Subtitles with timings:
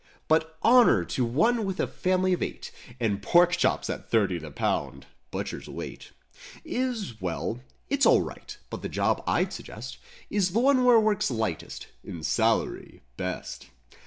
[0.27, 2.71] But honor to one with a family of eight.
[2.99, 6.09] And pork chops at thirty the pound—butcher's weight—
[6.65, 9.99] Is—^well it's alright but the job I'd suggest'
[10.31, 13.69] Is the one where work's lightest and salary—best.